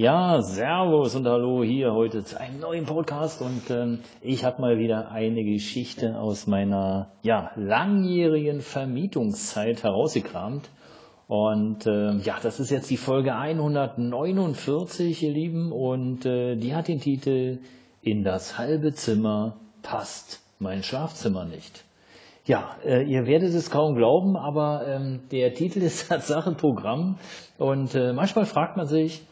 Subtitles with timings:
[0.00, 4.78] Ja, Servus und Hallo hier heute zu einem neuen Podcast und ähm, ich habe mal
[4.78, 10.70] wieder eine Geschichte aus meiner ja, langjährigen Vermietungszeit herausgekramt.
[11.26, 16.86] Und äh, ja, das ist jetzt die Folge 149, ihr Lieben, und äh, die hat
[16.86, 17.58] den Titel
[18.00, 21.82] In das halbe Zimmer passt mein Schlafzimmer nicht.
[22.44, 27.18] Ja, äh, ihr werdet es kaum glauben, aber ähm, der Titel ist Tatsache Programm
[27.58, 29.26] und äh, manchmal fragt man sich,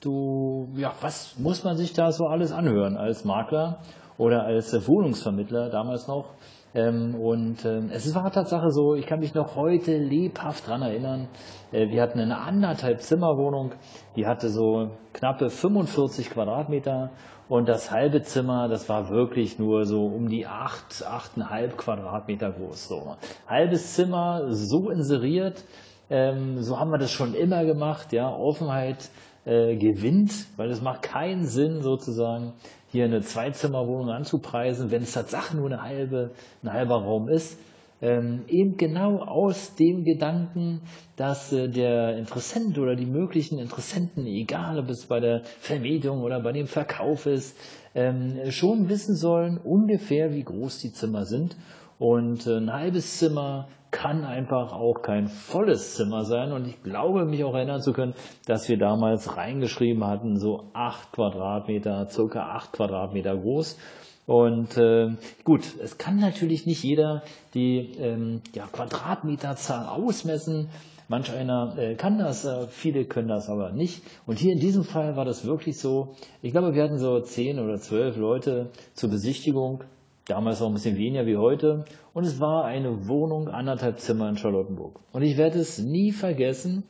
[0.00, 3.80] du, ja, was muss man sich da so alles anhören als Makler
[4.18, 6.34] oder als Wohnungsvermittler damals noch?
[6.72, 11.28] Ähm, und ähm, es war Tatsache so, ich kann mich noch heute lebhaft dran erinnern.
[11.72, 13.72] Äh, wir hatten eine anderthalb Zimmerwohnung,
[14.14, 17.10] die hatte so knappe 45 Quadratmeter
[17.48, 22.86] und das halbe Zimmer, das war wirklich nur so um die acht, achteinhalb Quadratmeter groß.
[22.86, 23.16] So.
[23.48, 25.64] Halbes Zimmer so inseriert,
[26.08, 29.10] ähm, so haben wir das schon immer gemacht, ja, Offenheit
[29.44, 32.52] äh, gewinnt, weil es macht keinen Sinn sozusagen
[32.92, 36.30] hier eine Zweizimmerwohnung anzupreisen, wenn es tatsächlich nur eine halbe,
[36.62, 37.56] ein halber Raum ist.
[38.02, 40.80] Ähm, eben genau aus dem Gedanken,
[41.16, 46.40] dass äh, der Interessent oder die möglichen Interessenten, egal ob es bei der Vermietung oder
[46.40, 47.56] bei dem Verkauf ist,
[47.94, 51.56] ähm, schon wissen sollen ungefähr, wie groß die Zimmer sind.
[52.00, 56.50] Und äh, ein halbes Zimmer kann einfach auch kein volles Zimmer sein.
[56.50, 58.14] Und ich glaube, mich auch erinnern zu können,
[58.46, 63.78] dass wir damals reingeschrieben hatten, so acht Quadratmeter, circa acht Quadratmeter groß.
[64.24, 65.10] Und äh,
[65.44, 67.22] gut, es kann natürlich nicht jeder
[67.52, 70.70] die ähm, ja, Quadratmeterzahl ausmessen.
[71.08, 74.02] Manch einer äh, kann das, äh, viele können das aber nicht.
[74.26, 76.14] Und hier in diesem Fall war das wirklich so.
[76.40, 79.84] Ich glaube, wir hatten so zehn oder zwölf Leute zur Besichtigung
[80.26, 81.84] Damals auch ein bisschen weniger wie heute.
[82.12, 85.00] Und es war eine Wohnung, anderthalb Zimmer in Charlottenburg.
[85.12, 86.84] Und ich werde es nie vergessen,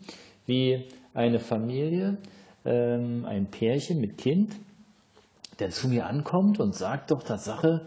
[0.47, 2.19] wie eine Familie,
[2.65, 4.55] ähm, ein Pärchen mit Kind,
[5.59, 7.87] der zu mir ankommt und sagt doch Tatsache,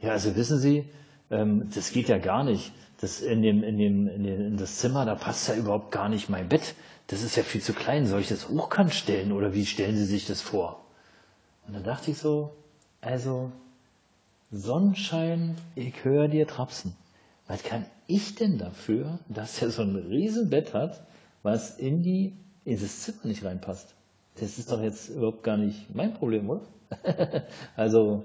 [0.00, 0.86] ja, also wissen Sie,
[1.30, 2.72] ähm, das geht ja gar nicht.
[3.00, 6.08] Das in, dem, in, dem, in, dem, in das Zimmer, da passt ja überhaupt gar
[6.08, 6.74] nicht mein Bett.
[7.08, 8.06] Das ist ja viel zu klein.
[8.06, 10.84] Soll ich das hochkant stellen oder wie stellen Sie sich das vor?
[11.66, 12.52] Und dann dachte ich so,
[13.00, 13.50] also
[14.52, 16.94] Sonnenschein, ich höre dir trapsen.
[17.46, 21.06] Was kann ich denn dafür, dass er so ein Riesenbett hat,
[21.42, 22.36] was in die,
[22.66, 23.94] in das Zimmer nicht reinpasst?
[24.38, 26.60] Das ist doch jetzt überhaupt gar nicht mein Problem, oder?
[27.76, 28.24] also,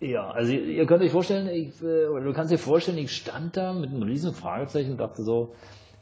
[0.00, 3.56] ja, also ihr könnt euch vorstellen, ich, äh, oder du kannst dir vorstellen, ich stand
[3.56, 5.54] da mit einem riesen Fragezeichen und dachte so,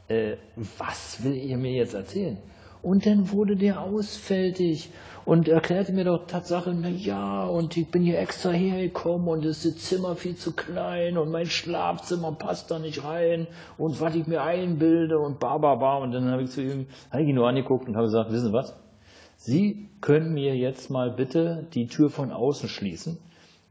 [0.08, 0.36] äh,
[0.78, 2.38] was will ihr mir jetzt erzählen?
[2.84, 4.90] Und dann wurde der ausfältig
[5.24, 9.64] und erklärte mir doch Tatsache, na ja, und ich bin hier extra hergekommen und ist
[9.64, 13.46] das Zimmer viel zu klein und mein Schlafzimmer passt da nicht rein
[13.78, 15.96] und was ich mir einbilde und ba, ba, ba.
[15.96, 18.48] Und dann habe ich zu ihm, habe ich ihn nur angeguckt und habe gesagt, wissen
[18.48, 18.76] Sie was?
[19.38, 23.16] Sie können mir jetzt mal bitte die Tür von außen schließen,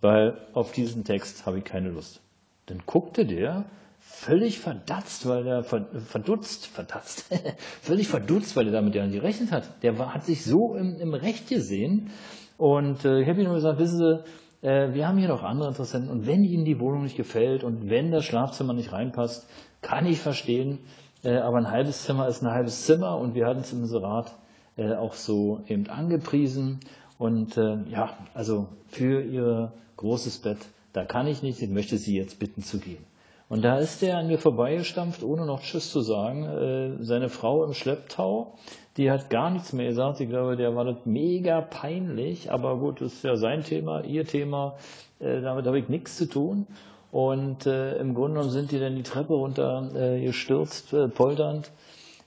[0.02, 2.20] weil auf diesen Text habe ich keine Lust.
[2.66, 3.66] Dann guckte der
[4.06, 7.26] völlig verdatzt, weil er verdutzt, verdatzt,
[7.82, 9.84] völlig verdutzt, weil er damit ja nicht gerechnet hat.
[9.84, 12.10] Der war, hat sich so im, im Recht gesehen.
[12.58, 15.68] Und äh, ich habe ihm nur gesagt, wissen Sie, äh, wir haben hier noch andere
[15.68, 16.10] Interessenten.
[16.10, 19.48] Und wenn Ihnen die Wohnung nicht gefällt und wenn das Schlafzimmer nicht reinpasst,
[19.82, 20.80] kann ich verstehen,
[21.24, 23.18] äh, aber ein halbes Zimmer ist ein halbes Zimmer.
[23.18, 23.86] Und wir hatten es im
[24.78, 26.80] äh, auch so eben angepriesen.
[27.18, 30.60] Und äh, ja, also für Ihr großes Bett,
[30.94, 33.04] da kann ich nicht, ich möchte Sie jetzt bitten zu gehen.
[33.54, 36.44] Und da ist er an mir vorbeigestampft, ohne noch Tschüss zu sagen.
[36.44, 38.56] Äh, seine Frau im Schlepptau,
[38.98, 40.20] die hat gar nichts mehr gesagt.
[40.22, 42.52] Ich glaube, der war das mega peinlich.
[42.52, 44.78] Aber gut, das ist ja sein Thema, ihr Thema.
[45.20, 46.66] Äh, damit habe ich nichts zu tun.
[47.12, 51.72] Und äh, im Grunde genommen sind die dann die Treppe runter äh, gestürzt, äh, polternd.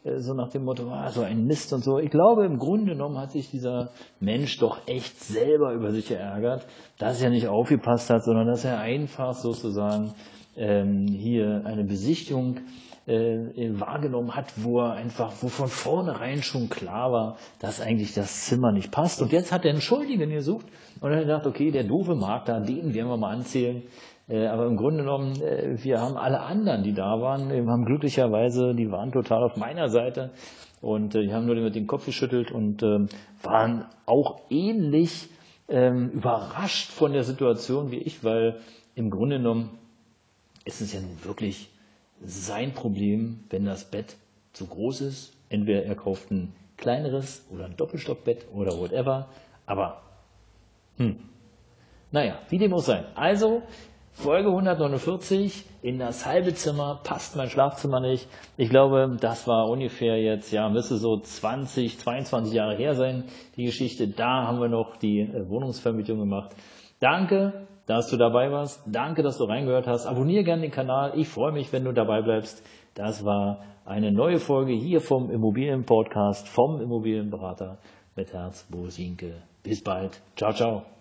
[0.05, 1.99] Äh, so nach dem Motto, ah, so ein Mist und so.
[1.99, 3.91] Ich glaube, im Grunde genommen hat sich dieser
[4.21, 6.67] Mensch doch echt selber über sich geärgert,
[6.99, 10.15] dass er nicht aufgepasst hat, sondern dass er einfach sozusagen
[10.57, 12.61] ähm, hier eine Besichtigung
[13.07, 18.47] äh, wahrgenommen hat, wo er einfach, wo von vornherein schon klar war, dass eigentlich das
[18.47, 19.23] Zimmer nicht passt.
[19.23, 20.67] Und jetzt hat er einen Schuldigen gesucht
[21.01, 23.83] und hat gedacht, okay, der doofe Makler, den werden wir mal anzählen.
[24.29, 27.85] Äh, aber im Grunde genommen, äh, wir haben alle anderen, die da waren, wir haben
[27.85, 30.33] glücklicherweise, die waren total auf meiner Seite
[30.81, 33.09] und äh, die haben nur mit dem Kopf geschüttelt und ähm,
[33.43, 35.29] waren auch ähnlich
[35.69, 38.57] ähm, überrascht von der Situation wie ich, weil
[38.97, 39.71] im Grunde genommen
[40.67, 41.71] ist es ja nun wirklich
[42.23, 44.17] sein Problem, wenn das Bett
[44.53, 45.33] zu groß ist.
[45.49, 49.29] Entweder er kauft ein kleineres oder ein Doppelstockbett oder whatever.
[49.65, 50.03] Aber,
[50.97, 51.17] hm,
[52.11, 53.05] naja, wie dem auch sein.
[53.15, 53.63] Also,
[54.13, 58.27] Folge 149, in das halbe Zimmer passt mein Schlafzimmer nicht.
[58.57, 63.25] Ich glaube, das war ungefähr jetzt, ja, müsste so 20, 22 Jahre her sein,
[63.57, 64.09] die Geschichte.
[64.09, 66.57] Da haben wir noch die äh, Wohnungsvermietung gemacht.
[66.99, 68.83] Danke, dass du dabei warst.
[68.87, 70.07] Danke, dass du reingehört hast.
[70.07, 71.13] Abonniere gerne den Kanal.
[71.17, 72.63] Ich freue mich, wenn du dabei bleibst.
[72.95, 77.79] Das war eine neue Folge hier vom Immobilienpodcast vom Immobilienberater
[78.17, 79.43] mit Herz, Bo Sinke.
[79.63, 80.21] Bis bald.
[80.37, 80.96] Ciao, ciao.